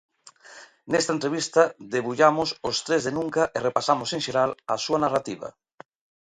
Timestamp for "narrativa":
5.05-5.47